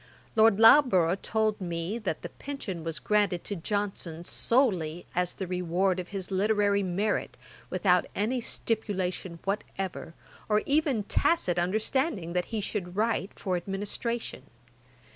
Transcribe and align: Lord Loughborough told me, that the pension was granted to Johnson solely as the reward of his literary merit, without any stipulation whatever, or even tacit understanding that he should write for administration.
Lord 0.35 0.59
Loughborough 0.59 1.13
told 1.13 1.61
me, 1.61 1.99
that 1.99 2.23
the 2.23 2.29
pension 2.29 2.83
was 2.83 2.97
granted 2.97 3.43
to 3.43 3.55
Johnson 3.55 4.23
solely 4.23 5.05
as 5.13 5.35
the 5.35 5.45
reward 5.45 5.99
of 5.99 6.07
his 6.07 6.31
literary 6.31 6.81
merit, 6.81 7.37
without 7.69 8.07
any 8.15 8.41
stipulation 8.41 9.37
whatever, 9.43 10.15
or 10.49 10.63
even 10.65 11.03
tacit 11.03 11.59
understanding 11.59 12.33
that 12.33 12.45
he 12.45 12.61
should 12.61 12.95
write 12.95 13.37
for 13.37 13.55
administration. 13.55 14.45